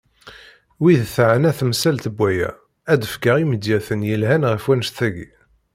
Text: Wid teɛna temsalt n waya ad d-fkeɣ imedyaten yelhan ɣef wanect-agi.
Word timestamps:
Wid 0.81 1.01
teɛna 1.15 1.51
temsalt 1.59 2.05
n 2.09 2.13
waya 2.17 2.49
ad 2.91 2.97
d-fkeɣ 3.01 3.35
imedyaten 3.39 4.05
yelhan 4.09 4.47
ɣef 4.51 4.63
wanect-agi. 4.67 5.29